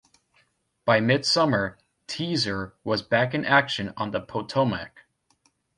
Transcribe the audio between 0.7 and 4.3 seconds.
By mid-summer, "Teaser" was back in action on the